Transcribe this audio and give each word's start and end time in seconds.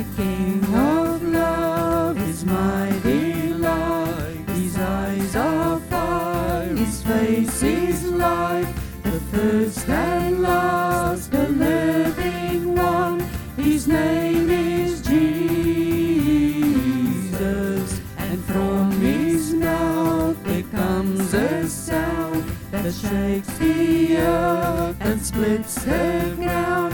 The 0.00 0.06
King 0.16 0.64
of 0.74 1.22
love 1.22 2.16
is 2.26 2.42
mighty 2.46 3.48
delight. 3.48 4.48
His 4.48 4.78
eyes 4.78 5.36
are 5.36 5.78
fire, 5.78 6.74
his 6.74 7.02
face 7.02 7.62
is 7.62 8.04
light. 8.04 8.72
The 9.02 9.20
first 9.30 9.86
and 9.90 10.40
last, 10.40 11.30
the 11.32 11.48
living 11.48 12.76
one. 12.76 13.20
His 13.58 13.86
name 13.86 14.48
is 14.48 15.02
Jesus. 15.02 15.50
And 18.16 18.42
from 18.46 18.92
his 19.02 19.52
mouth 19.52 20.42
there 20.44 20.62
comes 20.62 21.34
a 21.34 21.68
sound 21.68 22.44
that 22.70 22.94
shakes 22.94 23.52
the 23.58 24.16
earth 24.16 24.96
and 25.00 25.20
splits 25.20 25.74
the 25.74 26.32
ground. 26.38 26.89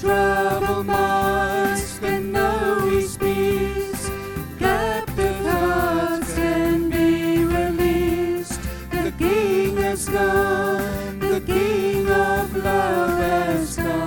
troubled 0.00 0.86
minds 0.86 1.98
can 1.98 2.30
know 2.32 2.80
His 2.90 3.16
peace. 3.16 4.10
Captive 4.58 5.36
hearts 5.46 6.34
can 6.34 6.88
be 6.90 7.44
released. 7.44 8.60
The 8.90 9.12
King 9.18 9.76
has 9.78 10.08
come. 10.08 11.18
The 11.18 11.40
King 11.40 12.08
of 12.08 12.56
love 12.56 13.18
has 13.18 13.76
come. 13.76 14.04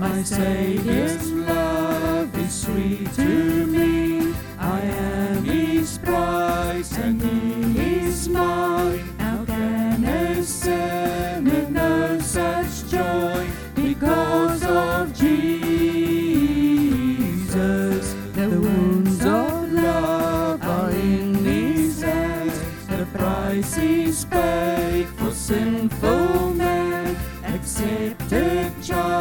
My 0.00 0.22
Savior's 0.22 1.32
love 1.32 2.38
is 2.38 2.54
sweet 2.54 3.12
to 3.14 3.66
me. 3.66 4.34
I 4.58 4.80
am 4.80 5.44
His 5.44 5.98
prize 5.98 6.92
and 6.98 7.20
Egyptian 28.06 28.82
child. 28.82 29.15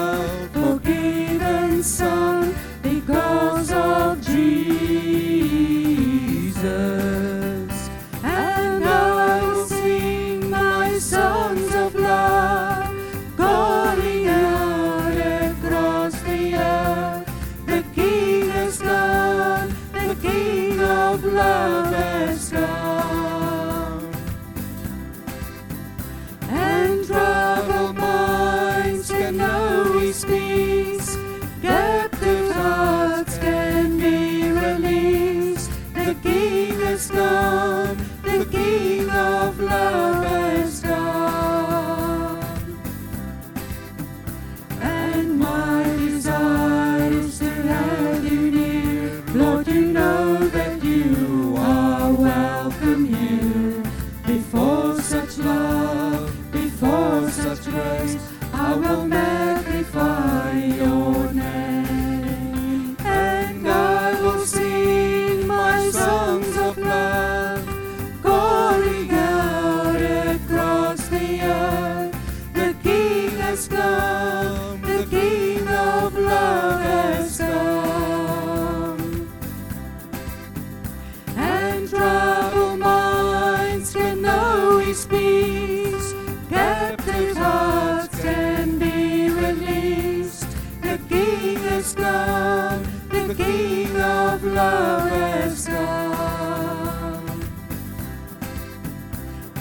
His 87.15 87.37
hearts 87.37 88.21
can 88.21 88.77
be 88.77 89.29
released. 89.29 90.49
The 90.81 90.99
King 91.07 91.57
is 91.77 91.93
come, 91.93 92.83
the 93.09 93.33
King 93.33 93.95
of 93.95 94.43
love 94.43 95.09
has 95.09 95.65
come. 95.65 97.41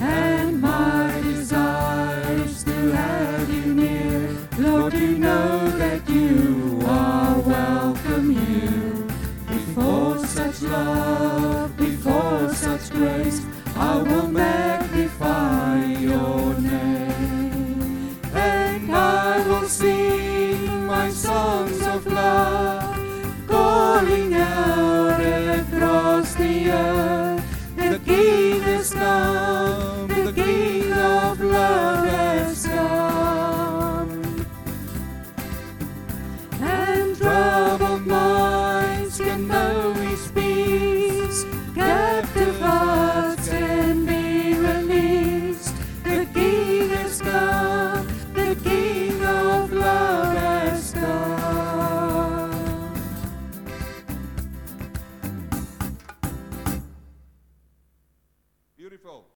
And 0.01 0.61
my 0.61 1.21
desire 1.23 2.33
is 2.45 2.65
to 2.65 2.93
have 2.93 3.49
you 3.49 3.75
near, 3.75 4.37
Lord, 4.59 4.95
you 4.95 5.19
know 5.19 5.69
that 5.79 6.09
you 6.11 6.81
are 6.87 7.39
welcome 7.39 8.31
here. 8.35 9.07
Before 9.47 10.19
such 10.27 10.61
love, 10.63 11.77
before 11.77 12.53
such 12.53 12.91
grace, 12.91 13.47
I 13.77 14.03
will 14.03 14.27
make 14.27 14.64